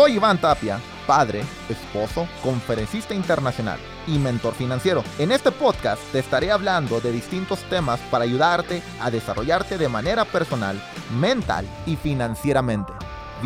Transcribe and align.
Soy 0.00 0.14
Iván 0.14 0.40
Tapia, 0.40 0.80
padre, 1.06 1.42
esposo, 1.68 2.26
conferencista 2.42 3.12
internacional 3.12 3.78
y 4.06 4.12
mentor 4.12 4.54
financiero. 4.54 5.04
En 5.18 5.30
este 5.30 5.52
podcast 5.52 6.00
te 6.10 6.20
estaré 6.20 6.50
hablando 6.50 7.02
de 7.02 7.12
distintos 7.12 7.58
temas 7.68 8.00
para 8.10 8.24
ayudarte 8.24 8.80
a 8.98 9.10
desarrollarte 9.10 9.76
de 9.76 9.90
manera 9.90 10.24
personal, 10.24 10.82
mental 11.20 11.66
y 11.84 11.96
financieramente. 11.96 12.90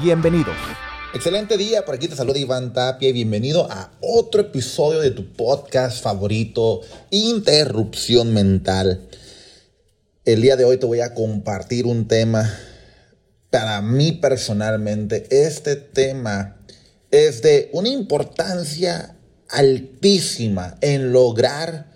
Bienvenidos. 0.00 0.54
Excelente 1.12 1.56
día, 1.56 1.84
por 1.84 1.96
aquí 1.96 2.06
te 2.06 2.14
saluda 2.14 2.38
Iván 2.38 2.72
Tapia 2.72 3.08
y 3.08 3.14
bienvenido 3.14 3.66
a 3.68 3.90
otro 4.00 4.42
episodio 4.42 5.00
de 5.00 5.10
tu 5.10 5.26
podcast 5.32 6.00
favorito, 6.00 6.82
Interrupción 7.10 8.32
Mental. 8.32 9.00
El 10.24 10.40
día 10.40 10.54
de 10.54 10.64
hoy 10.64 10.76
te 10.76 10.86
voy 10.86 11.00
a 11.00 11.14
compartir 11.14 11.84
un 11.84 12.06
tema 12.06 12.48
para 13.54 13.80
mí 13.82 14.10
personalmente, 14.10 15.28
este 15.30 15.76
tema 15.76 16.56
es 17.12 17.40
de 17.40 17.70
una 17.72 17.88
importancia 17.88 19.14
altísima 19.48 20.76
en 20.80 21.12
lograr 21.12 21.86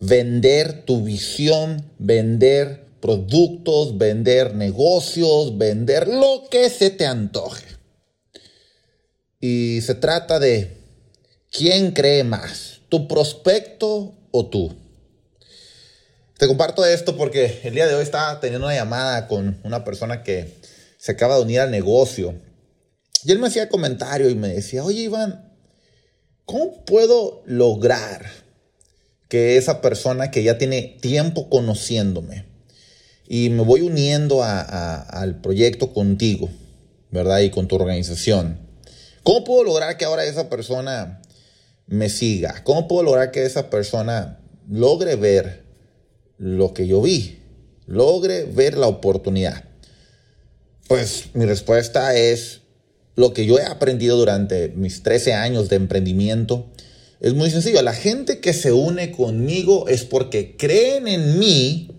vender 0.00 0.84
tu 0.84 1.04
visión, 1.04 1.88
vender 2.00 2.84
productos, 3.00 3.96
vender 3.96 4.56
negocios, 4.56 5.56
vender 5.56 6.08
lo 6.08 6.48
que 6.50 6.68
se 6.68 6.90
te 6.90 7.06
antoje. 7.06 7.64
Y 9.38 9.80
se 9.82 9.94
trata 9.94 10.40
de 10.40 10.78
quién 11.48 11.92
cree 11.92 12.24
más, 12.24 12.80
tu 12.88 13.06
prospecto 13.06 14.16
o 14.32 14.46
tú. 14.46 14.74
Te 16.38 16.48
comparto 16.48 16.84
esto 16.84 17.16
porque 17.16 17.60
el 17.62 17.74
día 17.74 17.86
de 17.86 17.94
hoy 17.94 18.02
estaba 18.02 18.40
teniendo 18.40 18.66
una 18.66 18.74
llamada 18.74 19.28
con 19.28 19.60
una 19.62 19.84
persona 19.84 20.24
que 20.24 20.58
se 20.98 21.12
acaba 21.12 21.36
de 21.36 21.42
unir 21.42 21.60
al 21.60 21.70
negocio. 21.70 22.34
Y 23.24 23.32
él 23.32 23.38
me 23.38 23.46
hacía 23.46 23.68
comentario 23.68 24.28
y 24.28 24.34
me 24.34 24.48
decía, 24.48 24.84
oye 24.84 25.02
Iván, 25.02 25.54
¿cómo 26.44 26.84
puedo 26.84 27.42
lograr 27.46 28.26
que 29.28 29.56
esa 29.56 29.80
persona 29.80 30.30
que 30.30 30.42
ya 30.42 30.58
tiene 30.58 30.98
tiempo 31.00 31.48
conociéndome 31.48 32.46
y 33.28 33.50
me 33.50 33.62
voy 33.62 33.82
uniendo 33.82 34.42
al 34.42 35.40
proyecto 35.42 35.92
contigo, 35.92 36.48
¿verdad? 37.10 37.40
Y 37.40 37.50
con 37.50 37.68
tu 37.68 37.76
organización. 37.76 38.58
¿Cómo 39.22 39.44
puedo 39.44 39.64
lograr 39.64 39.98
que 39.98 40.06
ahora 40.06 40.24
esa 40.24 40.48
persona 40.48 41.20
me 41.86 42.08
siga? 42.08 42.64
¿Cómo 42.64 42.88
puedo 42.88 43.02
lograr 43.02 43.30
que 43.30 43.44
esa 43.44 43.68
persona 43.68 44.40
logre 44.66 45.16
ver 45.16 45.64
lo 46.38 46.72
que 46.72 46.86
yo 46.86 47.02
vi? 47.02 47.38
Logre 47.84 48.44
ver 48.44 48.78
la 48.78 48.86
oportunidad. 48.86 49.64
Pues 50.88 51.26
mi 51.34 51.44
respuesta 51.44 52.16
es 52.16 52.62
lo 53.14 53.34
que 53.34 53.44
yo 53.44 53.58
he 53.58 53.64
aprendido 53.64 54.16
durante 54.16 54.70
mis 54.70 55.02
13 55.02 55.34
años 55.34 55.68
de 55.68 55.76
emprendimiento. 55.76 56.66
Es 57.20 57.34
muy 57.34 57.50
sencillo. 57.50 57.82
La 57.82 57.92
gente 57.92 58.40
que 58.40 58.54
se 58.54 58.72
une 58.72 59.12
conmigo 59.12 59.86
es 59.86 60.04
porque 60.04 60.56
creen 60.56 61.06
en 61.06 61.38
mí 61.38 61.90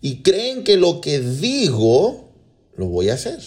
y 0.00 0.22
creen 0.22 0.62
que 0.62 0.76
lo 0.76 1.00
que 1.00 1.18
digo 1.18 2.32
lo 2.76 2.86
voy 2.86 3.08
a 3.08 3.14
hacer. 3.14 3.40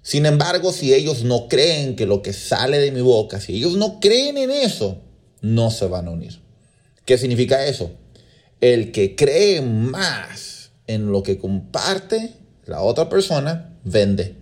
Sin 0.00 0.26
embargo, 0.26 0.72
si 0.72 0.94
ellos 0.94 1.24
no 1.24 1.48
creen 1.48 1.96
que 1.96 2.06
lo 2.06 2.22
que 2.22 2.32
sale 2.32 2.78
de 2.78 2.92
mi 2.92 3.00
boca, 3.00 3.40
si 3.40 3.56
ellos 3.56 3.76
no 3.76 3.98
creen 3.98 4.38
en 4.38 4.52
eso, 4.52 4.98
no 5.40 5.72
se 5.72 5.86
van 5.86 6.06
a 6.06 6.12
unir. 6.12 6.38
¿Qué 7.04 7.18
significa 7.18 7.66
eso? 7.66 7.90
El 8.60 8.92
que 8.92 9.16
cree 9.16 9.60
más 9.60 10.70
en 10.86 11.10
lo 11.10 11.24
que 11.24 11.38
comparte 11.38 12.45
la 12.66 12.82
otra 12.82 13.08
persona 13.08 13.76
vende. 13.84 14.34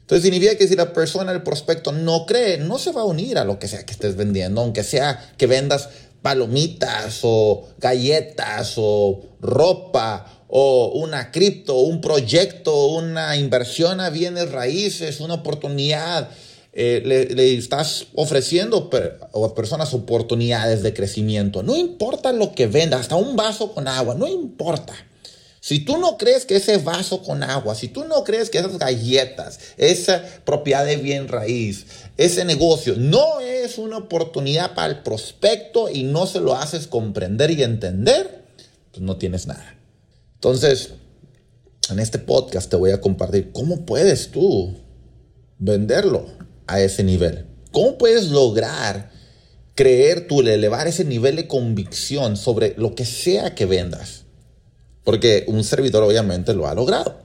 Entonces 0.00 0.22
significa 0.22 0.56
que 0.56 0.66
si 0.66 0.74
la 0.74 0.94
persona, 0.94 1.32
el 1.32 1.42
prospecto, 1.42 1.92
no 1.92 2.24
cree, 2.24 2.56
no 2.56 2.78
se 2.78 2.92
va 2.92 3.02
a 3.02 3.04
unir 3.04 3.36
a 3.36 3.44
lo 3.44 3.58
que 3.58 3.68
sea 3.68 3.84
que 3.84 3.92
estés 3.92 4.16
vendiendo, 4.16 4.62
aunque 4.62 4.82
sea 4.82 5.32
que 5.36 5.46
vendas 5.46 5.90
palomitas 6.22 7.20
o 7.22 7.68
galletas 7.78 8.74
o 8.76 9.22
ropa 9.40 10.44
o 10.48 10.92
una 10.94 11.30
cripto, 11.30 11.76
un 11.80 12.00
proyecto, 12.00 12.86
una 12.86 13.36
inversión 13.36 14.00
a 14.00 14.08
bienes 14.08 14.50
raíces, 14.50 15.20
una 15.20 15.34
oportunidad. 15.34 16.30
Eh, 16.72 17.02
le, 17.04 17.58
estás 17.58 18.06
ofreciendo 18.14 18.88
a 18.90 19.54
personas 19.54 19.92
oportunidades 19.92 20.82
de 20.82 20.94
crecimiento. 20.94 21.62
No 21.62 21.76
importa 21.76 22.32
lo 22.32 22.52
que 22.54 22.66
venda, 22.66 22.98
hasta 22.98 23.16
un 23.16 23.36
vaso 23.36 23.74
con 23.74 23.88
agua, 23.88 24.14
no 24.14 24.26
importa. 24.26 24.94
Si 25.68 25.80
tú 25.80 25.98
no 25.98 26.16
crees 26.16 26.46
que 26.46 26.56
ese 26.56 26.78
vaso 26.78 27.22
con 27.22 27.42
agua, 27.42 27.74
si 27.74 27.88
tú 27.88 28.06
no 28.06 28.24
crees 28.24 28.48
que 28.48 28.56
esas 28.56 28.78
galletas, 28.78 29.60
esa 29.76 30.24
propiedad 30.46 30.86
de 30.86 30.96
bien 30.96 31.28
raíz, 31.28 31.84
ese 32.16 32.46
negocio 32.46 32.94
no 32.96 33.40
es 33.40 33.76
una 33.76 33.98
oportunidad 33.98 34.74
para 34.74 34.88
el 34.88 35.02
prospecto 35.02 35.90
y 35.90 36.04
no 36.04 36.26
se 36.26 36.40
lo 36.40 36.54
haces 36.54 36.86
comprender 36.86 37.50
y 37.50 37.62
entender, 37.62 38.46
pues 38.92 39.02
no 39.02 39.18
tienes 39.18 39.46
nada. 39.46 39.78
Entonces, 40.36 40.94
en 41.90 41.98
este 41.98 42.18
podcast 42.18 42.70
te 42.70 42.76
voy 42.76 42.92
a 42.92 43.02
compartir 43.02 43.52
cómo 43.52 43.84
puedes 43.84 44.30
tú 44.30 44.74
venderlo 45.58 46.30
a 46.66 46.80
ese 46.80 47.04
nivel. 47.04 47.44
¿Cómo 47.72 47.98
puedes 47.98 48.30
lograr 48.30 49.10
creer 49.74 50.28
tú, 50.28 50.40
elevar 50.40 50.88
ese 50.88 51.04
nivel 51.04 51.36
de 51.36 51.46
convicción 51.46 52.38
sobre 52.38 52.72
lo 52.78 52.94
que 52.94 53.04
sea 53.04 53.54
que 53.54 53.66
vendas? 53.66 54.24
Porque 55.08 55.44
un 55.48 55.64
servidor 55.64 56.02
obviamente 56.02 56.52
lo 56.52 56.68
ha 56.68 56.74
logrado. 56.74 57.16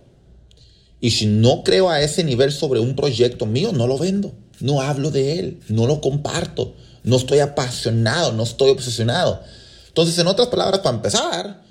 Y 1.02 1.12
si 1.12 1.26
no 1.26 1.66
creo 1.66 1.90
a 1.90 2.02
ese 2.02 2.24
nivel 2.24 2.54
sobre 2.54 2.80
un 2.80 2.96
proyecto 2.96 3.46
mío, 3.46 3.74
no 3.74 3.88
lo 3.88 3.98
vendo. 3.98 4.32
No 4.62 4.80
hablo 4.80 5.12
de 5.12 5.38
él, 5.38 5.60
no 5.68 5.86
lo 5.86 6.00
comparto. 6.00 6.76
No 7.04 7.18
estoy 7.18 7.40
apasionado, 7.40 8.32
no 8.32 8.44
estoy 8.44 8.70
obsesionado. 8.70 9.42
Entonces, 9.90 10.18
en 10.18 10.28
otras 10.28 10.48
palabras, 10.48 10.80
para 10.80 10.96
empezar, 10.96 11.62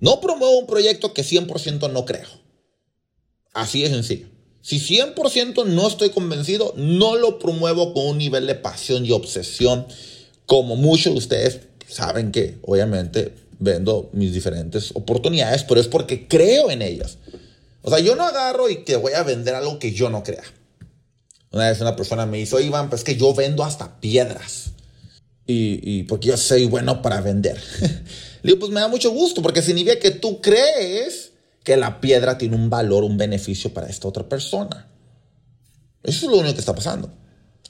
no 0.00 0.22
promuevo 0.22 0.58
un 0.58 0.66
proyecto 0.66 1.12
que 1.12 1.22
100% 1.22 1.92
no 1.92 2.06
creo. 2.06 2.28
Así 3.52 3.82
de 3.82 3.90
sencillo. 3.90 4.28
Si 4.62 4.78
100% 4.80 5.66
no 5.66 5.86
estoy 5.86 6.08
convencido, 6.08 6.72
no 6.78 7.16
lo 7.16 7.38
promuevo 7.38 7.92
con 7.92 8.06
un 8.06 8.16
nivel 8.16 8.46
de 8.46 8.54
pasión 8.54 9.04
y 9.04 9.10
obsesión, 9.10 9.86
como 10.46 10.76
muchos 10.76 11.12
de 11.12 11.18
ustedes 11.18 11.60
saben 11.88 12.32
que 12.32 12.56
obviamente 12.62 13.41
vendo 13.62 14.10
mis 14.12 14.32
diferentes 14.32 14.90
oportunidades, 14.94 15.64
pero 15.64 15.80
es 15.80 15.88
porque 15.88 16.26
creo 16.26 16.70
en 16.70 16.82
ellas. 16.82 17.18
O 17.82 17.90
sea, 17.90 18.00
yo 18.00 18.16
no 18.16 18.24
agarro 18.24 18.68
y 18.68 18.84
que 18.84 18.96
voy 18.96 19.12
a 19.12 19.22
vender 19.22 19.54
algo 19.54 19.78
que 19.78 19.92
yo 19.92 20.10
no 20.10 20.22
crea. 20.22 20.44
Una 21.50 21.68
vez 21.68 21.80
una 21.80 21.96
persona 21.96 22.26
me 22.26 22.38
dijo, 22.38 22.58
Iván, 22.60 22.88
pues 22.88 23.00
es 23.00 23.04
que 23.04 23.16
yo 23.16 23.34
vendo 23.34 23.62
hasta 23.62 24.00
piedras. 24.00 24.72
Y, 25.46 25.80
y 25.82 26.02
porque 26.04 26.28
yo 26.28 26.36
soy 26.36 26.66
bueno 26.66 27.02
para 27.02 27.20
vender. 27.20 27.60
Le 28.42 28.52
digo, 28.52 28.60
pues 28.60 28.72
me 28.72 28.80
da 28.80 28.88
mucho 28.88 29.10
gusto, 29.10 29.42
porque 29.42 29.62
significa 29.62 29.98
que 29.98 30.10
tú 30.10 30.40
crees 30.40 31.32
que 31.62 31.76
la 31.76 32.00
piedra 32.00 32.38
tiene 32.38 32.56
un 32.56 32.70
valor, 32.70 33.04
un 33.04 33.16
beneficio 33.16 33.72
para 33.72 33.88
esta 33.88 34.08
otra 34.08 34.28
persona. 34.28 34.88
Eso 36.02 36.26
es 36.26 36.32
lo 36.32 36.38
único 36.38 36.54
que 36.54 36.60
está 36.60 36.74
pasando. 36.74 37.12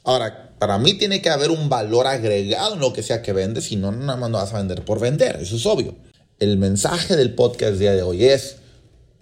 Ahora, 0.04 0.54
para 0.58 0.78
mí 0.78 0.94
tiene 0.94 1.22
que 1.22 1.30
haber 1.30 1.50
un 1.50 1.68
valor 1.68 2.06
agregado 2.06 2.74
en 2.74 2.80
lo 2.80 2.92
que 2.92 3.02
sea 3.02 3.22
que 3.22 3.32
vendes, 3.32 3.64
si 3.64 3.76
no, 3.76 3.92
nada 3.92 4.16
más 4.16 4.30
no 4.30 4.38
vas 4.38 4.52
a 4.52 4.58
vender 4.58 4.84
por 4.84 5.00
vender, 5.00 5.38
eso 5.40 5.56
es 5.56 5.66
obvio. 5.66 5.94
El 6.38 6.56
mensaje 6.56 7.16
del 7.16 7.34
podcast 7.34 7.78
día 7.78 7.92
de 7.92 8.02
hoy 8.02 8.24
es, 8.24 8.56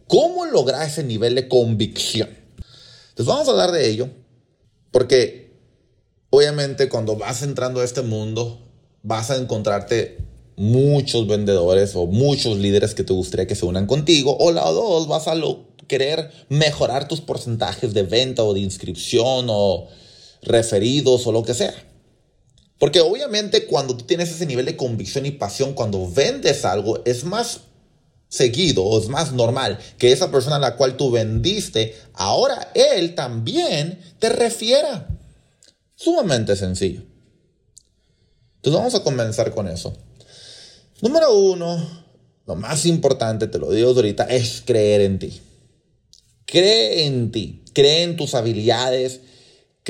¿cómo 0.06 0.46
lograr 0.46 0.86
ese 0.86 1.02
nivel 1.02 1.34
de 1.34 1.48
convicción? 1.48 2.30
Entonces 3.10 3.26
vamos 3.26 3.48
a 3.48 3.50
hablar 3.50 3.72
de 3.72 3.88
ello, 3.88 4.08
porque 4.90 5.58
obviamente 6.30 6.88
cuando 6.88 7.16
vas 7.16 7.42
entrando 7.42 7.80
a 7.80 7.84
este 7.84 8.02
mundo, 8.02 8.66
vas 9.02 9.30
a 9.30 9.36
encontrarte 9.36 10.18
muchos 10.56 11.26
vendedores 11.26 11.94
o 11.94 12.06
muchos 12.06 12.58
líderes 12.58 12.94
que 12.94 13.04
te 13.04 13.12
gustaría 13.12 13.46
que 13.46 13.54
se 13.54 13.66
unan 13.66 13.86
contigo, 13.86 14.36
o 14.38 14.50
la 14.52 14.64
dos, 14.70 15.08
vas 15.08 15.28
a 15.28 15.34
querer 15.86 16.30
mejorar 16.48 17.08
tus 17.08 17.20
porcentajes 17.20 17.92
de 17.92 18.02
venta 18.02 18.44
o 18.44 18.54
de 18.54 18.60
inscripción 18.60 19.46
o 19.48 19.88
referidos 20.42 21.26
o 21.26 21.32
lo 21.32 21.42
que 21.42 21.54
sea. 21.54 21.74
Porque 22.78 23.00
obviamente 23.00 23.66
cuando 23.66 23.96
tú 23.96 24.04
tienes 24.04 24.30
ese 24.30 24.46
nivel 24.46 24.64
de 24.64 24.76
convicción 24.76 25.26
y 25.26 25.32
pasión, 25.32 25.74
cuando 25.74 26.10
vendes 26.10 26.64
algo, 26.64 27.02
es 27.04 27.24
más 27.24 27.60
seguido 28.28 28.84
o 28.84 28.98
es 28.98 29.08
más 29.08 29.32
normal 29.32 29.78
que 29.98 30.12
esa 30.12 30.30
persona 30.30 30.56
a 30.56 30.60
la 30.60 30.76
cual 30.76 30.96
tú 30.96 31.10
vendiste, 31.10 31.94
ahora 32.14 32.70
él 32.74 33.14
también 33.14 34.00
te 34.18 34.30
refiera. 34.30 35.08
Sumamente 35.94 36.56
sencillo. 36.56 37.02
Entonces 38.56 38.78
vamos 38.78 38.94
a 38.94 39.02
comenzar 39.02 39.52
con 39.54 39.68
eso. 39.68 39.92
Número 41.02 41.34
uno, 41.34 42.04
lo 42.46 42.56
más 42.56 42.86
importante, 42.86 43.46
te 43.46 43.58
lo 43.58 43.70
digo 43.70 43.90
ahorita, 43.90 44.24
es 44.24 44.62
creer 44.64 45.02
en 45.02 45.18
ti. 45.18 45.40
Cree 46.46 47.06
en 47.06 47.30
ti, 47.30 47.62
cree 47.74 48.02
en 48.02 48.16
tus 48.16 48.34
habilidades, 48.34 49.20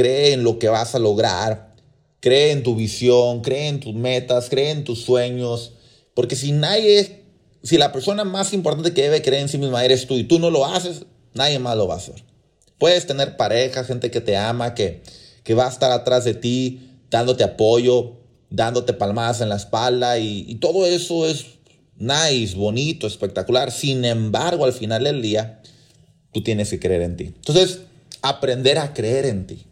cree 0.00 0.32
en 0.32 0.44
lo 0.44 0.58
que 0.58 0.70
vas 0.70 0.94
a 0.94 0.98
lograr, 0.98 1.74
cree 2.20 2.52
en 2.52 2.62
tu 2.62 2.74
visión, 2.74 3.42
cree 3.42 3.68
en 3.68 3.80
tus 3.80 3.94
metas, 3.94 4.48
cree 4.48 4.70
en 4.70 4.82
tus 4.82 5.02
sueños, 5.02 5.74
porque 6.14 6.36
si 6.36 6.52
nadie, 6.52 7.26
si 7.62 7.76
la 7.76 7.92
persona 7.92 8.24
más 8.24 8.54
importante 8.54 8.94
que 8.94 9.02
debe 9.02 9.20
creer 9.20 9.42
en 9.42 9.50
sí 9.50 9.58
misma 9.58 9.84
eres 9.84 10.06
tú 10.06 10.14
y 10.14 10.24
tú 10.24 10.38
no 10.38 10.48
lo 10.48 10.64
haces, 10.64 11.04
nadie 11.34 11.58
más 11.58 11.76
lo 11.76 11.86
va 11.86 11.96
a 11.96 11.98
hacer. 11.98 12.24
Puedes 12.78 13.06
tener 13.06 13.36
pareja, 13.36 13.84
gente 13.84 14.10
que 14.10 14.22
te 14.22 14.38
ama, 14.38 14.74
que, 14.74 15.02
que 15.44 15.52
va 15.52 15.66
a 15.66 15.70
estar 15.70 15.92
atrás 15.92 16.24
de 16.24 16.32
ti, 16.32 16.96
dándote 17.10 17.44
apoyo, 17.44 18.22
dándote 18.48 18.94
palmadas 18.94 19.42
en 19.42 19.50
la 19.50 19.56
espalda 19.56 20.18
y, 20.18 20.46
y 20.48 20.54
todo 20.54 20.86
eso 20.86 21.26
es 21.26 21.44
nice, 21.98 22.56
bonito, 22.56 23.06
espectacular. 23.06 23.70
Sin 23.70 24.06
embargo, 24.06 24.64
al 24.64 24.72
final 24.72 25.04
del 25.04 25.20
día, 25.20 25.60
tú 26.32 26.42
tienes 26.42 26.70
que 26.70 26.80
creer 26.80 27.02
en 27.02 27.16
ti. 27.18 27.24
Entonces, 27.24 27.80
aprender 28.22 28.78
a 28.78 28.94
creer 28.94 29.26
en 29.26 29.46
ti. 29.46 29.66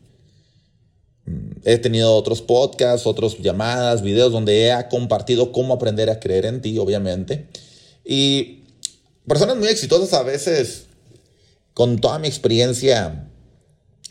He 1.65 1.79
tenido 1.79 2.15
otros 2.15 2.43
podcasts, 2.43 3.07
otras 3.07 3.39
llamadas, 3.39 4.03
videos 4.03 4.33
donde 4.33 4.69
he 4.69 4.89
compartido 4.89 5.53
cómo 5.53 5.75
aprender 5.75 6.11
a 6.11 6.21
creer 6.21 6.47
en 6.47 6.63
ti, 6.63 6.79
obviamente. 6.79 7.49
Y 8.05 8.65
personas 9.27 9.57
muy 9.57 9.69
exitosas 9.69 10.13
a 10.15 10.23
veces, 10.23 10.87
con 11.75 11.99
toda 12.01 12.19
mi 12.19 12.29
experiencia 12.29 13.29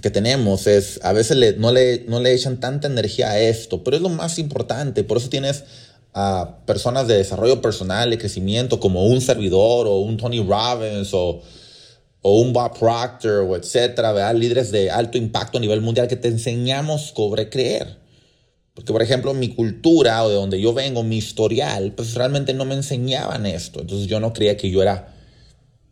que 0.02 0.12
tenemos, 0.12 0.68
es 0.68 1.00
a 1.04 1.14
veces 1.14 1.58
no, 1.58 1.72
le, 1.72 2.06
no 2.08 2.20
le 2.20 2.34
echan 2.34 2.60
tanta 2.60 2.88
energía 2.88 3.32
a 3.32 3.40
esto, 3.40 3.84
pero 3.84 3.98
es 3.98 4.04
lo 4.04 4.10
más 4.10 4.38
importante. 4.38 5.04
Por 5.04 5.18
eso 5.18 5.30
tienes 5.30 5.64
a 6.14 6.60
personas 6.66 7.08
de 7.08 7.18
desarrollo 7.18 7.62
personal, 7.62 8.10
de 8.10 8.18
crecimiento, 8.18 8.80
como 8.80 9.06
un 9.06 9.22
servidor 9.22 9.88
o 9.88 10.00
un 10.00 10.18
Tony 10.18 10.40
Robbins 10.40 11.10
o 11.14 11.42
o 12.28 12.42
un 12.42 12.52
Bob 12.52 12.78
Proctor 12.78 13.46
o 13.48 13.56
etcétera, 13.56 14.12
¿verdad? 14.12 14.36
líderes 14.36 14.70
de 14.70 14.92
alto 14.92 15.18
impacto 15.18 15.60
a 15.60 15.62
nivel 15.62 15.80
mundial 15.80 16.10
que 16.10 16.18
te 16.18 16.28
enseñamos 16.28 17.14
sobre 17.16 17.50
creer. 17.50 18.00
Porque, 18.74 18.92
por 18.92 19.02
ejemplo, 19.02 19.34
mi 19.34 19.56
cultura 19.56 20.22
o 20.26 20.30
de 20.30 20.36
donde 20.36 20.60
yo 20.60 20.74
vengo, 20.74 21.04
mi 21.04 21.18
historial, 21.18 21.94
pues 21.94 22.16
realmente 22.16 22.54
no 22.54 22.66
me 22.66 22.76
enseñaban 22.76 23.46
esto. 23.46 23.80
Entonces 23.80 24.08
yo 24.08 24.20
no 24.20 24.34
creía 24.34 24.58
que 24.58 24.70
yo 24.70 24.82
era 24.82 25.14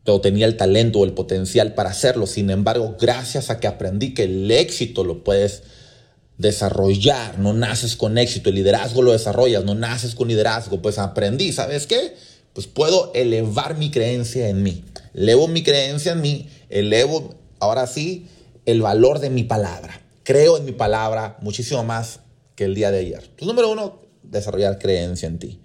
o 0.08 0.20
tenía 0.20 0.46
el 0.46 0.58
talento 0.58 1.00
o 1.00 1.06
el 1.06 1.14
potencial 1.14 1.74
para 1.74 1.92
hacerlo. 1.92 2.28
Sin 2.28 2.50
embargo, 2.50 2.98
gracias 3.00 3.50
a 3.50 3.62
que 3.62 3.68
aprendí 3.68 4.14
que 4.14 4.24
el 4.24 4.52
éxito 4.52 5.06
lo 5.06 5.24
puedes 5.24 5.64
desarrollar, 6.38 7.40
no 7.40 7.54
naces 7.54 7.96
con 7.96 8.18
éxito, 8.18 8.50
el 8.50 8.56
liderazgo 8.56 9.02
lo 9.02 9.14
desarrollas, 9.14 9.64
no 9.64 9.74
naces 9.74 10.16
con 10.16 10.28
liderazgo, 10.28 10.82
pues 10.82 11.00
aprendí, 11.00 11.54
¿sabes 11.54 11.88
qué? 11.88 12.14
Pues 12.56 12.66
puedo 12.66 13.12
elevar 13.14 13.78
mi 13.78 13.92
creencia 13.92 14.50
en 14.50 14.64
mí 14.64 14.84
elevo 15.16 15.48
mi 15.48 15.64
creencia 15.64 16.12
en 16.12 16.22
mí, 16.22 16.50
elevo 16.70 17.36
ahora 17.60 17.88
sí 17.88 18.28
el 18.66 18.82
valor 18.82 19.20
de 19.20 19.30
mi 19.30 19.44
palabra. 19.44 20.02
Creo 20.24 20.58
en 20.58 20.66
mi 20.66 20.72
palabra 20.72 21.38
muchísimo 21.42 21.84
más 21.84 22.20
que 22.56 22.66
el 22.66 22.76
día 22.76 22.92
de 22.92 23.00
ayer. 23.00 23.22
Entonces, 23.22 23.48
número 23.48 23.72
uno, 23.72 24.02
desarrollar 24.24 24.80
creencia 24.80 25.28
en 25.28 25.40
ti. 25.40 25.62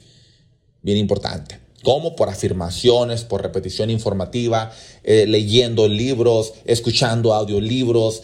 Bien 0.82 0.98
importante. 0.98 1.58
¿Cómo? 1.82 2.14
Por 2.14 2.28
afirmaciones, 2.28 3.24
por 3.24 3.42
repetición 3.42 3.90
informativa, 3.90 4.70
eh, 5.02 5.26
leyendo 5.26 5.88
libros, 5.88 6.52
escuchando 6.66 7.32
audiolibros, 7.32 8.22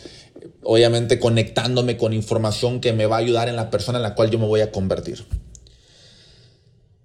obviamente 0.62 1.18
conectándome 1.18 1.96
con 1.96 2.12
información 2.12 2.80
que 2.80 2.92
me 2.92 3.06
va 3.06 3.16
a 3.16 3.20
ayudar 3.20 3.48
en 3.48 3.56
la 3.56 3.70
persona 3.70 3.98
en 3.98 4.02
la 4.02 4.14
cual 4.14 4.30
yo 4.30 4.38
me 4.38 4.46
voy 4.46 4.60
a 4.60 4.70
convertir. 4.70 5.24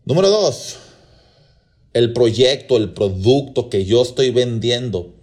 Número 0.04 0.30
dos, 0.30 0.78
el 1.94 2.14
proyecto, 2.14 2.78
el 2.78 2.94
producto 2.94 3.70
que 3.70 3.86
yo 3.86 4.02
estoy 4.02 4.32
vendiendo, 4.32 5.14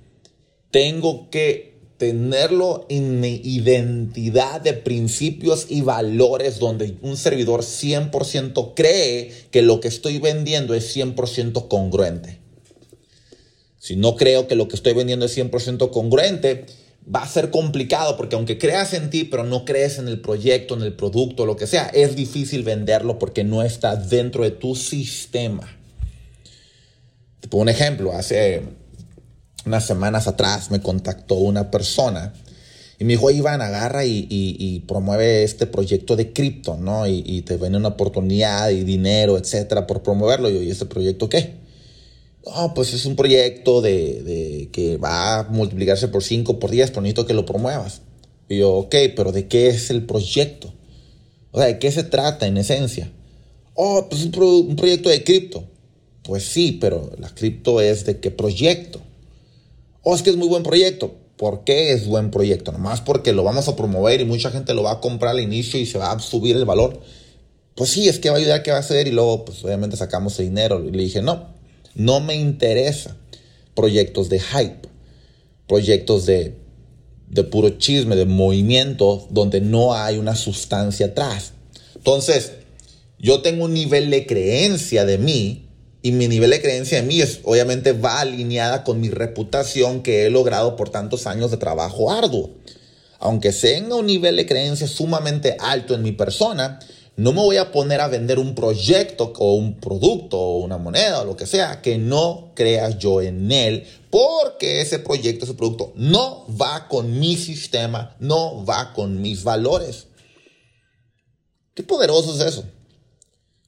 tengo 0.71 1.31
que 1.31 1.79
tenerlo 1.97 2.87
en 2.89 3.21
mi 3.21 3.41
identidad 3.43 4.61
de 4.61 4.73
principios 4.73 5.67
y 5.69 5.83
valores 5.83 6.59
donde 6.59 6.97
un 7.03 7.17
servidor 7.17 7.63
100% 7.63 8.73
cree 8.75 9.33
que 9.51 9.63
lo 9.63 9.81
que 9.81 9.89
estoy 9.89 10.19
vendiendo 10.19 10.75
es 10.75 10.97
100% 10.97 11.67
congruente. 11.69 12.39
Si 13.81 13.97
no 13.97 14.17
creo 14.17 14.47
que 14.47 14.55
lo 14.55 14.69
que 14.69 14.77
estoy 14.77 14.93
vendiendo 14.93 15.27
es 15.27 15.37
100% 15.37 15.91
congruente, 15.91 16.67
va 17.13 17.23
a 17.23 17.29
ser 17.29 17.51
complicado 17.51 18.17
porque 18.17 18.37
aunque 18.37 18.59
creas 18.59 18.93
en 18.93 19.11
ti, 19.11 19.25
pero 19.25 19.43
no 19.45 19.65
crees 19.65 19.99
en 19.99 20.09
el 20.09 20.21
proyecto, 20.21 20.75
en 20.75 20.83
el 20.83 20.95
producto, 20.95 21.47
lo 21.47 21.57
que 21.57 21.67
sea, 21.67 21.87
es 21.87 22.15
difícil 22.15 22.63
venderlo 22.63 23.19
porque 23.19 23.43
no 23.43 23.63
está 23.63 23.97
dentro 23.97 24.45
de 24.45 24.51
tu 24.51 24.77
sistema. 24.77 25.78
Te 27.41 27.57
un 27.57 27.69
ejemplo, 27.69 28.13
hace 28.13 28.63
unas 29.65 29.87
semanas 29.87 30.27
atrás 30.27 30.71
me 30.71 30.81
contactó 30.81 31.37
una 31.37 31.71
persona 31.71 32.33
y 32.99 33.05
me 33.05 33.13
dijo, 33.13 33.31
Iván, 33.31 33.63
agarra 33.63 34.05
y, 34.05 34.85
promueve 34.89 35.45
este 35.45 35.67
proyecto 35.67 36.17
de 36.17 36.33
cripto, 36.33 36.77
¿no? 36.77 37.07
Y, 37.07 37.43
te 37.43 37.57
viene 37.57 37.77
una 37.77 37.89
oportunidad 37.89 38.71
y 38.71 38.83
dinero, 38.83 39.39
etcétera, 39.39 39.87
por 39.87 40.03
promoverlo. 40.03 40.51
Y 40.51 40.55
yo, 40.55 40.63
¿y 40.63 40.71
este 40.71 40.87
proyecto 40.87 41.29
qué? 41.29 41.55
No, 42.45 42.75
pues 42.75 42.93
es 42.95 43.07
un 43.07 43.15
proyecto 43.15 43.81
de, 43.83 44.69
que 44.73 44.97
va 44.97 45.41
a 45.41 45.43
multiplicarse 45.45 46.09
por 46.09 46.25
5, 46.25 46.59
por 46.59 46.71
10, 46.71 46.91
pero 46.91 47.03
necesito 47.03 47.27
que 47.27 47.35
lo 47.35 47.47
promuevas. 47.47 48.03
Y 48.49 48.59
yo, 48.59 48.73
ok, 48.73 48.95
pero 49.15 49.31
¿de 49.31 49.47
qué 49.47 49.69
es 49.69 49.91
el 49.91 50.05
proyecto? 50.05 50.73
O 51.53 51.59
sea, 51.59 51.69
¿de 51.69 51.79
qué 51.79 51.93
se 51.93 52.03
trata 52.03 52.49
en 52.49 52.57
esencia? 52.57 53.13
Oh, 53.75 54.09
pues 54.11 54.25
un, 54.25 54.35
un 54.43 54.77
proyecto 54.77 55.09
de 55.09 55.23
cripto. 55.23 55.65
Pues 56.29 56.45
sí, 56.45 56.77
pero 56.79 57.11
la 57.19 57.31
cripto 57.31 57.81
es 57.81 58.05
de 58.05 58.21
qué 58.21 58.31
proyecto. 58.31 58.99
O 60.03 60.11
oh, 60.11 60.15
es 60.15 60.23
que 60.23 60.29
es 60.29 60.37
muy 60.37 60.47
buen 60.47 60.63
proyecto. 60.63 61.15
¿Por 61.39 61.65
qué 61.65 61.93
es 61.93 62.07
buen 62.07 62.31
proyecto? 62.31 62.71
Nomás 62.71 63.01
porque 63.01 63.33
lo 63.33 63.45
vamos 63.45 63.67
a 63.67 63.77
promover 63.77 64.21
y 64.21 64.27
mucha 64.27 64.51
gente 64.51 64.75
lo 64.75 64.83
va 64.83 64.93
a 64.93 65.01
comprar 65.01 65.31
al 65.31 65.41
inicio 65.41 65.81
y 65.81 65.87
se 65.87 65.97
va 65.97 66.13
a 66.13 66.19
subir 66.19 66.55
el 66.55 66.67
valor. 66.67 67.01
Pues 67.75 67.89
sí, 67.89 68.11
es 68.11 68.19
que 68.19 68.29
va 68.29 68.37
a 68.37 68.41
ayudar, 68.41 68.63
¿qué 68.63 68.71
va 68.71 68.77
a 68.77 68.81
hacer? 68.81 69.09
Y 69.09 69.13
luego, 69.13 69.47
pues 69.47 69.65
obviamente 69.65 69.97
sacamos 69.97 70.39
el 70.39 70.49
dinero. 70.49 70.85
Y 70.85 70.91
le 70.91 71.05
dije, 71.05 71.23
no, 71.23 71.47
no 71.95 72.21
me 72.21 72.35
interesa 72.35 73.17
proyectos 73.75 74.29
de 74.29 74.41
hype, 74.41 74.87
proyectos 75.67 76.27
de, 76.27 76.57
de 77.31 77.45
puro 77.45 77.71
chisme, 77.79 78.17
de 78.17 78.27
movimiento, 78.27 79.27
donde 79.31 79.63
no 79.63 79.95
hay 79.95 80.19
una 80.19 80.37
sustancia 80.37 81.07
atrás. 81.07 81.55
Entonces, 81.95 82.53
yo 83.19 83.41
tengo 83.41 83.65
un 83.65 83.73
nivel 83.73 84.11
de 84.11 84.27
creencia 84.27 85.07
de 85.07 85.17
mí 85.17 85.68
y 86.03 86.13
mi 86.13 86.29
nivel 86.29 86.51
de 86.51 86.61
creencia 86.63 86.99
en 86.99 87.09
mí 87.09 87.21
es, 87.21 87.41
obviamente 87.45 87.93
va 87.93 88.21
alineada 88.21 88.85
con 88.85 89.01
mi 89.01 89.11
reputación 89.11 90.03
que 90.03 90.27
he 90.27 90.31
logrado 90.31 90.77
por 90.77 90.91
tantos 90.91 91.27
años 91.27 91.51
de 91.51 91.57
trabajo 91.57 92.13
arduo. 92.13 92.51
Aunque 93.19 93.53
tenga 93.53 93.97
un 93.97 94.07
nivel 94.07 94.37
de 94.37 94.47
creencia 94.47 94.87
sumamente 94.87 95.57
alto 95.59 95.95
en 95.95 96.03
mi 96.03 96.13
persona, 96.13 96.79
no 97.17 97.33
me 97.33 97.41
voy 97.41 97.57
a 97.57 97.73
poner 97.73 98.01
a 98.01 98.07
vender 98.07 98.39
un 98.39 98.55
proyecto 98.55 99.33
o 99.39 99.55
un 99.55 99.81
producto 99.81 100.39
o 100.39 100.59
una 100.59 100.79
moneda 100.79 101.23
o 101.23 101.25
lo 101.25 101.37
que 101.37 101.47
sea 101.47 101.83
que 101.83 101.99
no 101.99 102.53
creas 102.55 102.97
yo 102.99 103.21
en 103.21 103.51
él, 103.51 103.85
porque 104.09 104.81
ese 104.81 105.01
proyecto, 105.01 105.45
ese 105.45 105.55
producto 105.55 105.93
no 105.97 106.47
va 106.57 106.87
con 106.87 107.19
mi 107.19 107.37
sistema, 107.37 108.15
no 108.21 108.65
va 108.65 108.93
con 108.93 109.21
mis 109.21 109.43
valores. 109.43 110.07
Qué 111.75 111.83
poderoso 111.83 112.35
es 112.35 112.55
eso. 112.55 112.65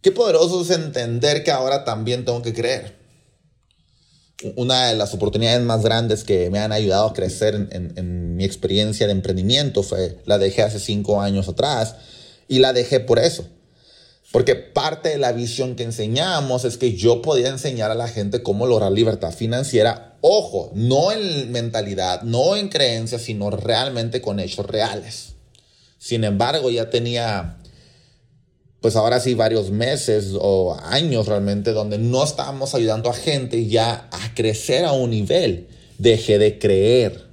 Qué 0.03 0.13
poderoso 0.13 0.63
es 0.63 0.71
entender 0.71 1.45
que 1.45 1.51
ahora 1.51 1.85
también 1.85 2.25
tengo 2.25 2.41
que 2.41 2.55
creer. 2.55 2.99
Una 4.57 4.89
de 4.89 4.97
las 4.97 5.13
oportunidades 5.13 5.61
más 5.61 5.83
grandes 5.83 6.25
que 6.25 6.49
me 6.49 6.59
han 6.59 6.73
ayudado 6.73 7.09
a 7.09 7.13
crecer 7.13 7.69
en, 7.71 8.37
mi 8.37 8.45
experiencia 8.45 9.07
de 9.07 9.13
emprendimiento 9.13 9.83
fue 9.83 10.17
la 10.25 10.39
dejé 10.39 10.63
hace 10.63 10.81
cinco 10.81 11.21
años 11.21 11.47
atrás 11.49 11.97
y 12.49 12.61
la 12.61 12.73
dejé 12.73 13.01
por 13.01 13.19
eso. 13.19 13.45
Porque 14.33 14.55
parte 14.55 15.11
de 15.11 15.19
la 15.19 15.33
visión 15.33 15.77
que 15.77 15.83
enseñamos 15.83 16.65
es 16.65 16.79
que 16.79 16.97
yo 16.97 17.21
podía 17.21 17.49
enseñar 17.49 17.91
a 17.91 17.97
la 17.97 18.09
gente 18.09 18.43
cómo 18.43 18.67
lograr 18.67 18.93
libertad 18.93 19.33
financiera. 19.33 20.17
Ojo, 20.23 20.71
no 20.75 21.13
en 21.13 21.53
mentalidad, 21.53 22.23
no 22.23 22.57
en 22.57 22.69
creencias, 22.69 23.23
sino 23.23 23.51
realmente 23.51 24.23
con 24.23 24.41
hechos 24.41 24.65
reales. 24.67 25.35
Sin 25.99 26.25
embargo, 26.25 26.71
ya 26.71 26.89
tenía 26.89 27.60
pues 28.81 28.97
ahora 28.97 29.21
sí 29.21 29.35
varios 29.35 29.71
meses 29.71 30.33
o 30.39 30.77
años 30.83 31.27
realmente 31.27 31.73
donde 31.73 31.99
no 31.99 32.25
estábamos 32.25 32.75
ayudando 32.75 33.11
a 33.11 33.15
gente 33.15 33.67
ya 33.67 34.09
a 34.11 34.35
crecer 34.35 34.85
a 34.85 34.93
un 34.93 35.11
nivel. 35.11 35.69
Dejé 35.99 36.39
de 36.39 36.59
creer 36.59 37.27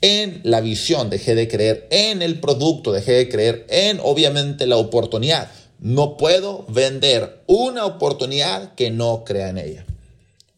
en 0.00 0.40
la 0.42 0.60
visión, 0.60 1.10
dejé 1.10 1.34
de 1.34 1.48
creer 1.48 1.86
en 1.90 2.22
el 2.22 2.40
producto, 2.40 2.92
dejé 2.92 3.12
de 3.12 3.28
creer 3.28 3.66
en 3.68 4.00
obviamente 4.02 4.66
la 4.66 4.78
oportunidad. 4.78 5.50
No 5.80 6.16
puedo 6.16 6.64
vender 6.68 7.42
una 7.46 7.84
oportunidad 7.84 8.74
que 8.74 8.90
no 8.90 9.24
crea 9.24 9.50
en 9.50 9.58
ella. 9.58 9.86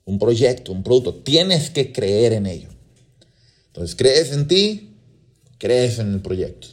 Un 0.04 0.20
proyecto, 0.20 0.70
un 0.70 0.84
producto, 0.84 1.14
tienes 1.14 1.70
que 1.70 1.92
creer 1.92 2.32
en 2.32 2.46
ello. 2.46 2.68
Entonces, 3.68 3.96
crees 3.96 4.30
en 4.30 4.46
ti, 4.46 4.94
crees 5.58 5.98
en 5.98 6.12
el 6.12 6.20
proyecto. 6.20 6.68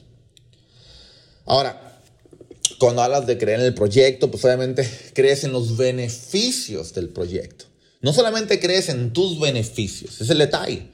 Ahora, 1.45 1.92
cuando 2.83 3.01
hablas 3.01 3.25
de 3.25 3.37
creer 3.37 3.61
en 3.61 3.65
el 3.67 3.73
proyecto, 3.73 4.29
pues 4.29 4.43
obviamente 4.43 4.85
crees 5.13 5.45
en 5.45 5.53
los 5.53 5.77
beneficios 5.77 6.93
del 6.93 7.07
proyecto. 7.07 7.63
No 8.01 8.11
solamente 8.11 8.59
crees 8.59 8.89
en 8.89 9.13
tus 9.13 9.39
beneficios, 9.39 10.19
es 10.19 10.29
el 10.29 10.39
detalle. 10.39 10.87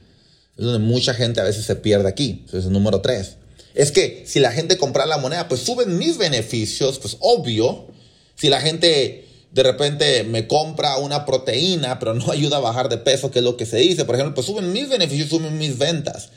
Es 0.56 0.64
donde 0.64 0.78
mucha 0.78 1.14
gente 1.14 1.40
a 1.40 1.42
veces 1.42 1.64
se 1.64 1.74
pierde 1.74 2.08
aquí. 2.08 2.44
Ese 2.46 2.58
es 2.58 2.66
el 2.66 2.72
número 2.72 3.00
tres. 3.00 3.38
Es 3.74 3.90
que 3.90 4.22
si 4.24 4.38
la 4.38 4.52
gente 4.52 4.78
compra 4.78 5.04
la 5.04 5.18
moneda, 5.18 5.48
pues 5.48 5.62
suben 5.62 5.98
mis 5.98 6.16
beneficios, 6.16 7.00
pues 7.00 7.16
obvio. 7.18 7.88
Si 8.36 8.48
la 8.50 8.60
gente 8.60 9.26
de 9.50 9.62
repente 9.64 10.22
me 10.22 10.46
compra 10.46 10.96
una 10.98 11.26
proteína, 11.26 11.98
pero 11.98 12.14
no 12.14 12.30
ayuda 12.30 12.58
a 12.58 12.60
bajar 12.60 12.88
de 12.88 12.98
peso, 12.98 13.32
que 13.32 13.40
es 13.40 13.44
lo 13.44 13.56
que 13.56 13.66
se 13.66 13.78
dice, 13.78 14.04
por 14.04 14.14
ejemplo, 14.14 14.36
pues 14.36 14.46
suben 14.46 14.72
mis 14.72 14.88
beneficios, 14.88 15.28
suben 15.28 15.58
mis 15.58 15.76
ventas. 15.76 16.28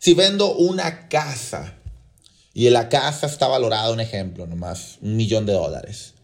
Si 0.00 0.14
vendo 0.14 0.52
una 0.56 1.08
casa 1.08 1.75
y 2.56 2.70
la 2.70 2.88
casa 2.88 3.26
está 3.26 3.48
valorada, 3.48 3.92
un 3.92 4.00
ejemplo 4.00 4.46
nomás, 4.46 4.96
un 5.02 5.14
millón 5.14 5.44
de 5.44 5.52
dólares, 5.52 6.14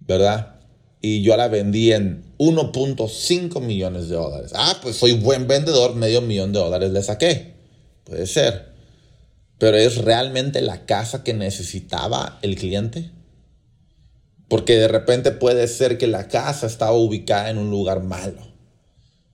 ¿verdad? 0.00 0.54
Y 1.02 1.20
yo 1.20 1.36
la 1.36 1.48
vendí 1.48 1.92
en 1.92 2.24
1.5 2.38 3.60
millones 3.60 4.08
de 4.08 4.14
dólares. 4.14 4.52
Ah, 4.54 4.78
pues 4.80 4.96
soy 4.96 5.12
buen 5.12 5.46
vendedor, 5.46 5.94
medio 5.94 6.22
millón 6.22 6.54
de 6.54 6.58
dólares 6.58 6.90
le 6.92 7.02
saqué. 7.02 7.52
Puede 8.04 8.26
ser. 8.26 8.72
Pero 9.58 9.76
¿es 9.76 9.98
realmente 9.98 10.62
la 10.62 10.86
casa 10.86 11.22
que 11.22 11.34
necesitaba 11.34 12.38
el 12.40 12.56
cliente? 12.56 13.10
Porque 14.48 14.78
de 14.78 14.88
repente 14.88 15.32
puede 15.32 15.68
ser 15.68 15.98
que 15.98 16.06
la 16.06 16.28
casa 16.28 16.66
estaba 16.66 16.92
ubicada 16.92 17.50
en 17.50 17.58
un 17.58 17.68
lugar 17.68 18.02
malo. 18.02 18.40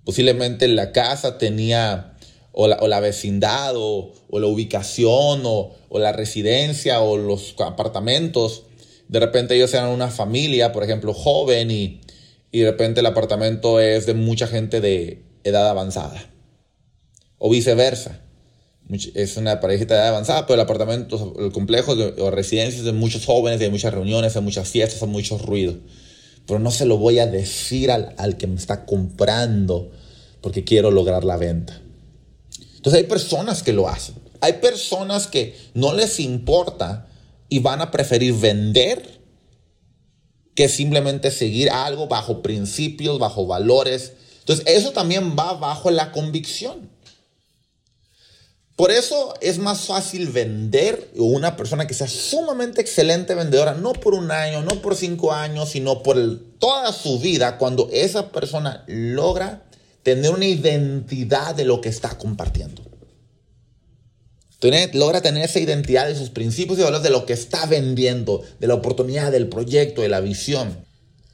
Posiblemente 0.03 0.67
la 0.67 0.91
casa 0.91 1.39
tenía 1.39 2.17
o 2.61 2.67
la, 2.67 2.99
vecindad 2.99 3.75
o, 3.77 4.11
la 4.33 4.47
ubicación 4.49 5.43
o, 5.45 5.77
la 5.93 6.11
residencia 6.11 7.01
o 7.01 7.17
los 7.17 7.55
apartamentos. 7.61 8.65
De 9.07 9.21
repente 9.21 9.55
ellos 9.55 9.73
eran 9.75 9.91
una 9.91 10.09
familia, 10.09 10.73
por 10.73 10.83
ejemplo, 10.83 11.15
joven 11.15 11.71
y, 11.71 12.01
y 12.51 12.61
de 12.61 12.71
repente 12.73 12.99
el 12.99 13.07
apartamento 13.07 13.79
es 13.79 14.07
de 14.07 14.15
mucha 14.15 14.49
gente 14.49 14.81
de 14.81 15.23
edad 15.45 15.69
avanzada. 15.69 16.21
O 17.39 17.49
viceversa. 17.49 18.23
Es 19.15 19.37
una 19.37 19.61
parejita 19.61 19.95
de 19.95 20.01
edad 20.01 20.09
avanzada, 20.09 20.47
pero 20.47 20.55
el 20.55 20.61
apartamento, 20.61 21.37
el 21.39 21.53
complejo 21.53 21.93
o 21.93 22.31
residencias 22.33 22.85
de 22.85 22.93
muchos 22.93 23.25
jóvenes, 23.25 23.61
de 23.61 23.71
muchas 23.71 23.95
reuniones, 23.95 24.35
de 24.35 24.41
muchas 24.41 24.69
fiestas, 24.69 25.01
de 25.01 25.07
mucho 25.07 25.39
ruido. 25.39 25.77
Pero 26.45 26.59
no 26.59 26.73
se 26.73 26.87
lo 26.87 26.97
voy 26.97 27.21
a 27.21 27.29
decir 27.29 27.93
al, 27.93 28.17
al 28.19 28.37
que 28.37 28.49
me 28.49 28.57
está 28.57 28.85
comprando 28.85 29.93
porque 30.41 30.65
quiero 30.65 30.91
lograr 30.91 31.23
la 31.23 31.37
venta. 31.37 31.83
Hay 32.95 33.05
personas 33.05 33.63
que 33.63 33.73
lo 33.73 33.89
hacen. 33.89 34.15
Hay 34.41 34.55
personas 34.55 35.27
que 35.27 35.57
no 35.75 35.93
les 35.93 36.21
importa 36.21 37.07
y 37.49 37.59
van 37.61 37.81
a 37.81 37.91
preferir 37.91 38.35
vender 38.35 39.21
que 40.55 40.69
simplemente 40.69 41.31
seguir 41.31 41.71
algo 41.71 42.09
bajo 42.09 42.43
principios, 42.43 43.19
bajo 43.19 43.47
valores. 43.47 44.13
Entonces 44.41 44.65
eso 44.67 44.93
también 44.93 45.37
va 45.39 45.55
bajo 45.55 45.91
la 45.91 46.13
convicción. 46.13 46.91
Por 48.75 48.93
eso 48.93 49.35
es 49.41 49.59
más 49.59 49.87
fácil 49.87 50.29
vender 50.29 51.11
una 51.17 51.57
persona 51.57 51.89
que 51.89 51.95
sea 51.95 52.07
sumamente 52.07 52.81
excelente 52.81 53.35
vendedora, 53.35 53.75
no 53.75 53.93
por 53.93 54.15
un 54.15 54.31
año, 54.31 54.63
no 54.63 54.81
por 54.81 54.95
cinco 54.95 55.33
años, 55.33 55.71
sino 55.71 56.05
por 56.05 56.17
toda 56.61 56.93
su 56.93 57.19
vida, 57.19 57.59
cuando 57.59 57.89
esa 57.93 58.31
persona 58.31 58.85
logra 58.87 59.68
tener 60.15 60.31
una 60.31 60.47
identidad 60.47 61.55
de 61.55 61.65
lo 61.65 61.81
que 61.81 61.89
está 61.89 62.17
compartiendo. 62.19 62.83
logra 64.93 65.21
tener 65.21 65.45
esa 65.45 65.61
identidad 65.61 66.07
de 66.07 66.17
sus 66.17 66.31
principios 66.31 66.79
y 66.79 66.83
valores 66.83 67.03
de 67.03 67.11
lo 67.11 67.27
que 67.27 67.33
está 67.33 67.67
vendiendo, 67.67 68.43
de 68.59 68.67
la 68.67 68.75
oportunidad, 68.75 69.33
del 69.33 69.49
proyecto, 69.49 70.03
de 70.03 70.09
la 70.09 70.21
visión. 70.21 70.85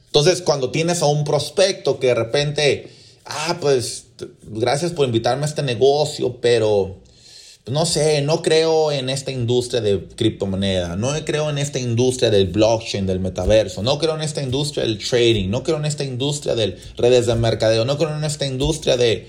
Entonces, 0.07 0.43
cuando 0.43 0.71
tienes 0.71 1.03
a 1.03 1.07
un 1.07 1.25
prospecto 1.25 1.99
que 1.99 2.09
de 2.09 2.15
repente, 2.15 2.91
ah, 3.25 3.59
pues 3.61 4.07
gracias 4.43 4.93
por 4.93 5.07
invitarme 5.07 5.45
a 5.45 5.49
este 5.49 5.63
negocio, 5.63 6.41
pero 6.41 7.03
no 7.67 7.87
sé, 7.87 8.21
no 8.21 8.43
creo 8.43 8.93
en 8.93 9.09
esta 9.09 9.31
industria 9.31 9.81
de 9.81 10.07
criptomoneda, 10.17 10.97
no 10.97 11.13
creo 11.25 11.49
en 11.49 11.57
esta 11.57 11.79
industria 11.79 12.31
del 12.31 12.49
blockchain, 12.49 13.07
del 13.07 13.21
metaverso, 13.21 13.83
no 13.83 13.99
creo 13.99 14.15
en 14.15 14.21
esta 14.21 14.43
industria 14.43 14.85
del 14.85 14.99
trading, 14.99 15.49
no 15.49 15.63
creo 15.63 15.79
en 15.79 15.87
esta 15.87 16.05
industria 16.05 16.55
de 16.55 16.77
redes 16.99 17.27
de 17.27 17.35
mercadeo, 17.37 17.87
no 17.87 17.97
creo 17.97 18.15
en 18.15 18.25
esta 18.25 18.45
industria 18.45 18.99
de 18.99 19.27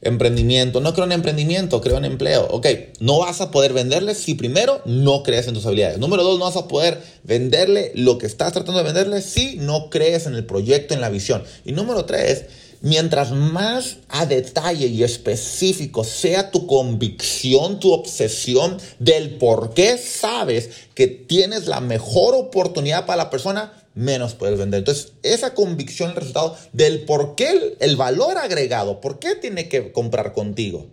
emprendimiento, 0.00 0.80
no 0.80 0.94
creo 0.94 1.04
en 1.04 1.12
emprendimiento, 1.12 1.80
creo 1.80 1.98
en 1.98 2.06
empleo. 2.06 2.46
Ok, 2.50 2.66
no 3.00 3.18
vas 3.18 3.40
a 3.40 3.50
poder 3.50 3.72
venderle 3.72 4.14
si 4.14 4.34
primero 4.34 4.80
no 4.86 5.22
crees 5.22 5.46
en 5.48 5.54
tus 5.54 5.66
habilidades. 5.66 5.98
Número 5.98 6.22
dos, 6.22 6.38
no 6.38 6.46
vas 6.46 6.56
a 6.56 6.68
poder 6.68 7.00
venderle 7.24 7.92
lo 7.94 8.18
que 8.18 8.26
estás 8.26 8.52
tratando 8.52 8.78
de 8.78 8.84
venderle 8.84 9.20
si 9.20 9.56
no 9.56 9.90
crees 9.90 10.26
en 10.26 10.34
el 10.34 10.46
proyecto, 10.46 10.94
en 10.94 11.00
la 11.00 11.10
visión. 11.10 11.42
Y 11.64 11.72
número 11.72 12.04
tres, 12.04 12.44
Mientras 12.86 13.32
más 13.32 13.96
a 14.08 14.26
detalle 14.26 14.86
y 14.86 15.02
específico 15.02 16.04
sea 16.04 16.52
tu 16.52 16.68
convicción, 16.68 17.80
tu 17.80 17.92
obsesión 17.92 18.78
del 19.00 19.38
por 19.38 19.74
qué 19.74 19.98
sabes 19.98 20.70
que 20.94 21.08
tienes 21.08 21.66
la 21.66 21.80
mejor 21.80 22.36
oportunidad 22.36 23.04
para 23.04 23.24
la 23.24 23.30
persona, 23.30 23.72
menos 23.94 24.34
puedes 24.34 24.56
vender. 24.56 24.78
Entonces, 24.78 25.14
esa 25.24 25.52
convicción, 25.52 26.10
el 26.10 26.16
resultado 26.16 26.56
del 26.72 27.04
por 27.06 27.34
qué, 27.34 27.76
el, 27.80 27.96
valor 27.96 28.38
agregado, 28.38 29.00
por 29.00 29.18
qué 29.18 29.34
tiene 29.34 29.68
que 29.68 29.90
comprar 29.90 30.32
contigo, 30.32 30.86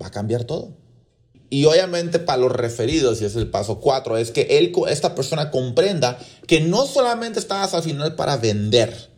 va 0.00 0.06
a 0.06 0.10
cambiar 0.10 0.44
todo. 0.44 0.72
Y 1.50 1.66
obviamente 1.66 2.18
para 2.18 2.38
los 2.38 2.52
referidos, 2.52 3.20
y 3.20 3.26
es 3.26 3.36
el 3.36 3.50
paso 3.50 3.78
4, 3.78 4.16
es 4.16 4.30
que 4.30 4.72
esta 4.88 5.14
persona 5.14 5.50
comprenda 5.50 6.18
que 6.46 6.62
no 6.62 6.86
solamente 6.86 7.40
estás 7.40 7.74
al 7.74 7.82
final 7.82 8.14
para 8.14 8.38
vender, 8.38 9.09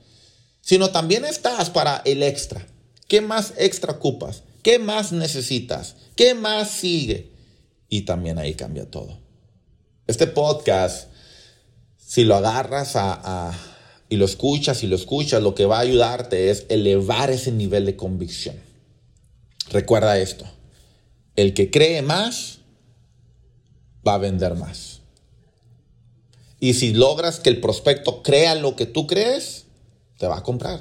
sino 0.62 0.90
también 0.90 1.26
estás 1.26 1.68
para 1.68 2.00
el 2.06 2.22
extra. 2.22 2.66
¿Qué 3.08 3.20
más 3.20 3.52
extra 3.58 3.92
ocupas? 3.92 4.44
¿Qué 4.62 4.78
más 4.78 5.12
necesitas? 5.12 5.96
¿Qué 6.16 6.34
más 6.34 6.70
sigue? 6.70 7.32
Y 7.90 8.02
también 8.02 8.38
ahí 8.38 8.54
cambia 8.54 8.90
todo. 8.90 9.18
Este 10.06 10.26
podcast, 10.26 11.08
si 11.98 12.24
lo 12.24 12.36
agarras 12.36 12.92
a, 12.94 13.52
y 14.08 14.16
lo 14.16 14.24
escuchas 14.24 14.82
y 14.82 14.86
lo 14.86 14.96
escuchas, 14.96 15.42
lo 15.42 15.54
que 15.54 15.66
va 15.66 15.78
a 15.78 15.80
ayudarte 15.80 16.50
es 16.50 16.64
elevar 16.68 17.30
ese 17.30 17.52
nivel 17.52 17.84
de 17.84 17.96
convicción. 17.96 18.56
Recuerda 19.70 20.18
esto, 20.18 20.44
el 21.34 21.54
que 21.54 21.70
cree 21.70 22.02
más 22.02 22.58
va 24.06 24.14
a 24.14 24.18
vender 24.18 24.54
más. 24.54 25.00
Y 26.60 26.74
si 26.74 26.92
logras 26.92 27.40
que 27.40 27.50
el 27.50 27.60
prospecto 27.60 28.22
crea 28.22 28.54
lo 28.54 28.76
que 28.76 28.86
tú 28.86 29.06
crees, 29.06 29.66
te 30.22 30.28
va 30.28 30.38
a 30.38 30.44
comprar 30.44 30.78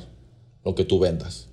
lo 0.64 0.76
que 0.76 0.86
tú 0.86 1.00
vendas. 1.00 1.48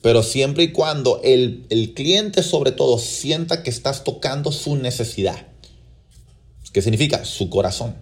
Pero 0.00 0.24
siempre 0.24 0.64
y 0.64 0.72
cuando 0.72 1.20
el, 1.22 1.92
cliente 1.94 2.42
sobre 2.42 2.72
todo 2.72 2.98
sienta 2.98 3.62
que 3.62 3.70
estás 3.70 4.02
tocando 4.02 4.50
su 4.50 4.74
necesidad. 4.74 5.46
¿Qué 6.72 6.82
significa? 6.82 7.24
Su 7.24 7.48
corazón. 7.50 7.94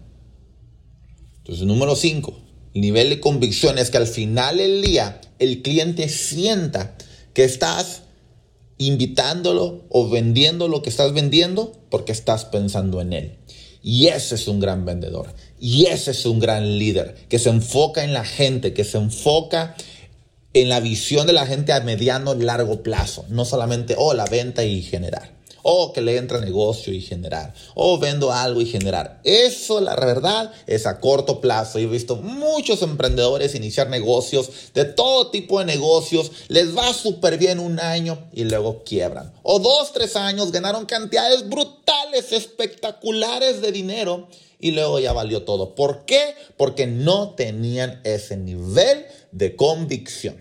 Entonces, 1.37 1.67
número 1.67 1.95
5, 1.95 2.33
el 2.73 2.81
nivel 2.81 3.11
de 3.11 3.21
convicción 3.21 3.77
es 3.77 3.91
que 3.91 3.99
al 3.99 4.07
final 4.07 4.57
del 4.57 4.81
día 4.81 5.21
el 5.39 5.61
cliente 5.61 6.09
sienta 6.09 6.97
que 7.35 7.45
estás 7.45 8.05
invitándolo 8.79 9.85
o 9.91 10.09
vendiendo 10.09 10.69
lo 10.69 10.81
que 10.81 10.89
estás 10.89 11.13
vendiendo 11.13 11.75
porque 11.91 12.13
estás 12.13 12.47
pensando 12.47 13.03
en 13.03 13.13
él. 13.13 13.39
Y 13.83 14.07
ese 14.07 14.37
es 14.37 14.49
un 14.49 14.59
gran 14.59 14.87
vendedor. 14.87 15.35
Y 15.61 15.87
ese 15.87 16.13
es 16.13 16.25
un 16.25 16.41
gran 16.41 16.79
líder 16.79 17.15
que 17.29 17.39
se 17.39 17.51
enfoca 17.51 18.03
en 18.03 18.15
la 18.15 18.25
gente, 18.25 18.73
que 18.73 18.85
se 18.85 18.97
enfoca 18.97 19.77
en 20.55 20.69
la 20.71 20.81
visión 20.81 21.27
de 21.27 21.35
la 21.35 21.47
gente 21.47 21.73
a 21.73 21.81
mediano 21.81 22.35
largo 22.35 22.83
plazo. 22.83 23.27
No 23.29 23.45
solamente, 23.45 23.95
oh, 23.99 24.15
la 24.15 24.25
venta 24.25 24.65
y 24.65 24.83
generar. 24.83 25.39
O 25.63 25.93
que 25.93 26.01
le 26.01 26.17
entra 26.17 26.41
negocio 26.41 26.95
y 26.95 27.03
generar. 27.03 27.53
O 27.75 27.99
vendo 27.99 28.33
algo 28.33 28.63
y 28.63 28.67
generar. 28.67 29.21
Eso, 29.25 29.83
la 29.83 29.95
verdad, 29.95 30.51
es 30.67 30.87
a 30.87 30.99
corto 30.99 31.43
plazo. 31.43 31.79
Yo 31.79 31.89
he 31.89 31.93
visto 31.93 32.17
muchos 32.17 32.81
emprendedores 32.81 33.55
iniciar 33.55 33.91
negocios, 33.91 34.49
de 34.73 34.87
todo 34.87 35.31
tipo 35.31 35.59
de 35.59 35.67
negocios. 35.67 36.33
Les 36.49 36.75
va 36.75 36.95
súper 36.95 37.37
bien 37.37 37.59
un 37.59 37.79
año 37.79 38.19
y 38.33 38.45
luego 38.45 38.83
quiebran. 38.83 39.35
O 39.43 39.59
dos, 39.59 39.93
tres 39.93 40.17
años 40.17 40.51
ganaron 40.51 40.87
cantidades 40.87 41.47
brutales, 41.47 42.33
espectaculares 42.33 43.61
de 43.61 43.73
dinero 43.73 44.29
y 44.61 44.73
luego 44.73 45.01
ya 45.01 45.13
valió 45.13 45.43
todo. 45.43 45.75
¿Por 45.75 46.05
qué? 46.05 46.35
Porque 46.57 46.87
no 46.87 47.31
tenían 47.31 48.01
ese 48.05 48.37
nivel 48.37 49.05
de 49.33 49.57
convicción. 49.57 50.37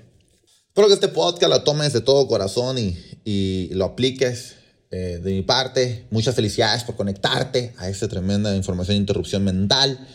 Espero 0.68 0.88
que 0.88 0.94
este 0.94 1.08
podcast 1.08 1.52
lo 1.52 1.64
tomes 1.64 1.94
de 1.94 2.02
todo 2.02 2.28
corazón 2.28 2.78
y, 2.78 2.98
y 3.26 3.70
lo 3.74 3.86
apliques 3.86 4.56
eh, 4.92 5.20
de 5.24 5.34
mi 5.34 5.44
parte, 5.44 6.08
muchas 6.10 6.34
felicidades 6.34 6.84
por 6.84 6.96
conectarte 6.96 7.76
a 7.78 7.90
esta 7.90 8.08
tremenda 8.08 8.56
información 8.56 8.96
de 8.96 9.02
interrupción 9.02 9.44
mental. 9.44 10.08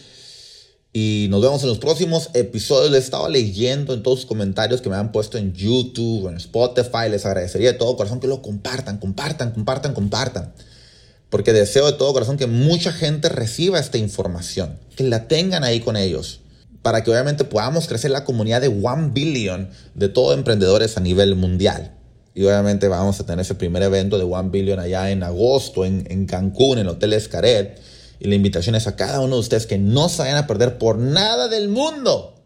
Y 0.93 1.27
nos 1.31 1.43
vemos 1.43 1.63
en 1.63 1.69
los 1.69 1.79
próximos 1.79 2.31
episodios. 2.35 2.91
Les 2.91 3.05
estaba 3.05 3.29
leyendo 3.29 3.95
en 3.95 4.03
todos 4.03 4.21
sus 4.21 4.29
comentarios 4.29 4.81
que 4.81 4.89
me 4.89 4.97
han 4.97 5.13
puesto 5.13 5.39
en 5.39 5.53
YouTube, 5.53 6.29
en 6.29 6.37
Spotify. 6.37 7.09
Les 7.09 7.25
agradecería 7.25 7.73
de 7.73 7.79
todo 7.79 7.97
corazón 7.97 8.21
que 8.21 8.27
lo 8.27 8.43
compartan, 8.43 8.99
compartan, 8.99 9.53
compartan, 9.53 9.95
compartan. 9.95 10.55
Porque 11.35 11.53
deseo 11.53 11.87
de 11.87 11.95
todo 11.95 12.13
corazón 12.13 12.37
que 12.37 12.47
mucha 12.47 12.93
gente 12.93 13.29
reciba 13.29 13.81
esta 13.81 13.99
información, 13.99 14.79
que 14.95 15.03
la 15.03 15.27
tengan 15.27 15.65
ahí 15.65 15.81
con 15.81 15.97
ellos, 15.97 16.43
para 16.81 17.03
que 17.03 17.11
obviamente 17.11 17.43
podamos 17.43 17.89
crecer 17.89 18.13
la 18.13 18.25
comunidad 18.25 18.61
de 18.61 18.69
1 18.69 19.11
billion 19.13 19.69
de 19.97 20.09
todos 20.09 20.39
emprendedores 20.39 20.97
a 20.97 21.01
nivel 21.01 21.35
mundial. 21.35 21.91
Y 22.37 22.45
obviamente 22.45 22.87
vamos 22.87 23.19
a 23.19 23.27
tener 23.27 23.41
ese 23.41 23.57
primer 23.57 23.83
evento 23.83 24.17
de 24.17 24.23
One 24.23 24.51
Billion 24.51 24.79
allá 24.79 25.11
en 25.11 25.25
agosto 25.25 25.85
en, 25.85 26.27
Cancún, 26.27 26.79
en 26.79 26.87
el 26.87 26.91
Hotel 26.91 27.13
Escaret. 27.15 27.81
Y 28.21 28.29
la 28.29 28.37
invitación 28.37 28.77
es 28.77 28.87
a 28.87 28.95
cada 28.95 29.19
uno 29.19 29.35
de 29.35 29.41
ustedes 29.41 29.67
que 29.67 29.77
no 29.77 30.09
se 30.09 30.23
vayan 30.23 30.37
a 30.37 30.47
perder 30.47 30.79
por 30.79 30.99
nada 30.99 31.49
del 31.49 31.69
mundo 31.69 32.45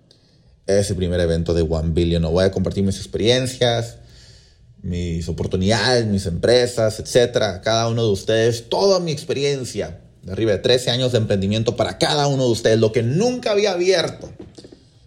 ese 0.67 0.95
primer 0.95 1.21
evento 1.21 1.53
de 1.53 1.61
One 1.61 1.91
Billion. 1.91 2.23
No 2.23 2.31
voy 2.31 2.47
a 2.47 2.53
compartir 2.53 2.85
mis 2.85 2.97
experiencias, 2.97 3.99
mis 4.83 5.29
oportunidades, 5.29 6.07
mis 6.07 6.27
empresas, 6.27 7.01
etcétera, 7.01 7.61
cada 7.61 7.89
uno 7.89 8.05
de 8.05 8.11
ustedes, 8.11 8.69
toda 8.69 9.01
mi 9.01 9.13
experiencia 9.13 10.01
de 10.23 10.33
arriba 10.33 10.53
de 10.53 10.59
13 10.59 10.91
años 10.91 11.13
de 11.13 11.19
emprendimiento 11.19 11.77
para 11.77 11.99
cada 11.99 12.27
uno 12.27 12.45
de 12.45 12.53
ustedes, 12.53 12.79
lo 12.79 12.93
que 12.93 13.03
nunca 13.03 13.53
había 13.53 13.73
abierto 13.73 14.31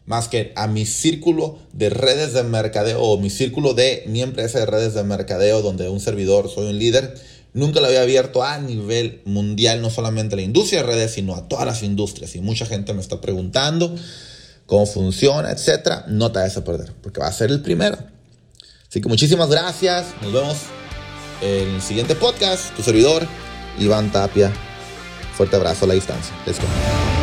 más 0.05 0.27
que 0.27 0.51
a 0.55 0.67
mi 0.67 0.85
círculo 0.85 1.59
de 1.71 1.89
redes 1.89 2.33
de 2.33 2.43
mercadeo 2.43 3.01
o 3.01 3.17
mi 3.17 3.29
círculo 3.29 3.73
de 3.73 4.03
mi 4.07 4.21
empresa 4.21 4.59
de 4.59 4.65
redes 4.65 4.93
de 4.93 5.03
mercadeo 5.03 5.61
donde 5.61 5.87
un 5.87 6.01
servidor 6.01 6.49
soy 6.49 6.69
un 6.69 6.79
líder, 6.79 7.15
nunca 7.53 7.79
lo 7.79 7.87
había 7.87 8.01
abierto 8.01 8.43
a 8.43 8.57
nivel 8.57 9.21
mundial, 9.25 9.81
no 9.81 9.89
solamente 9.89 10.35
a 10.35 10.37
la 10.37 10.41
industria 10.41 10.81
de 10.81 10.87
redes, 10.87 11.11
sino 11.11 11.35
a 11.35 11.47
todas 11.47 11.65
las 11.65 11.83
industrias. 11.83 12.35
Y 12.35 12.41
mucha 12.41 12.65
gente 12.65 12.93
me 12.93 13.01
está 13.01 13.21
preguntando 13.21 13.95
cómo 14.65 14.85
funciona, 14.85 15.51
etcétera. 15.51 16.05
No 16.07 16.31
te 16.31 16.39
vayas 16.39 16.57
a 16.57 16.63
perder, 16.63 16.91
porque 17.01 17.21
va 17.21 17.27
a 17.27 17.33
ser 17.33 17.51
el 17.51 17.61
primero. 17.61 17.97
Así 18.91 18.99
que 18.99 19.07
muchísimas 19.07 19.49
gracias. 19.49 20.07
Nos 20.21 20.33
vemos 20.33 20.57
en 21.41 21.75
el 21.75 21.81
siguiente 21.81 22.13
podcast. 22.13 22.75
Tu 22.75 22.83
servidor, 22.83 23.25
Iván 23.79 24.11
Tapia. 24.11 24.51
Fuerte 25.33 25.55
abrazo 25.55 25.85
a 25.85 25.87
la 25.87 25.93
distancia. 25.93 26.35
Let's 26.45 26.59
go. 26.59 27.20